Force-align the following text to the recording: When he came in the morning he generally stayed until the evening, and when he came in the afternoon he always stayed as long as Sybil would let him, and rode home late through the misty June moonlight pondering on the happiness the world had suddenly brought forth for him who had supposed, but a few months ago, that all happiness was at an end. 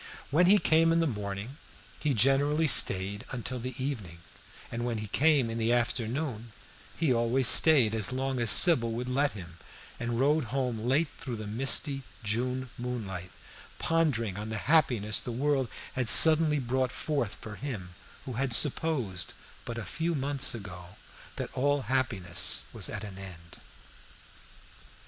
When 0.31 0.47
he 0.47 0.57
came 0.57 0.91
in 0.91 0.99
the 0.99 1.05
morning 1.05 1.57
he 1.99 2.15
generally 2.15 2.65
stayed 2.65 3.23
until 3.29 3.59
the 3.59 3.75
evening, 3.77 4.17
and 4.71 4.83
when 4.83 4.97
he 4.97 5.05
came 5.07 5.47
in 5.47 5.59
the 5.59 5.71
afternoon 5.71 6.53
he 6.97 7.13
always 7.13 7.47
stayed 7.47 7.93
as 7.93 8.11
long 8.11 8.39
as 8.39 8.49
Sybil 8.49 8.91
would 8.93 9.07
let 9.07 9.33
him, 9.33 9.59
and 9.99 10.19
rode 10.19 10.45
home 10.45 10.79
late 10.79 11.09
through 11.19 11.35
the 11.35 11.45
misty 11.45 12.01
June 12.23 12.71
moonlight 12.79 13.29
pondering 13.77 14.37
on 14.37 14.49
the 14.49 14.57
happiness 14.65 15.19
the 15.19 15.31
world 15.31 15.67
had 15.93 16.09
suddenly 16.09 16.57
brought 16.57 16.91
forth 16.91 17.35
for 17.35 17.55
him 17.55 17.93
who 18.25 18.33
had 18.33 18.53
supposed, 18.55 19.33
but 19.65 19.77
a 19.77 19.85
few 19.85 20.15
months 20.15 20.55
ago, 20.55 20.95
that 21.35 21.53
all 21.53 21.83
happiness 21.83 22.63
was 22.73 22.89
at 22.89 23.03
an 23.03 23.19
end. 23.19 23.57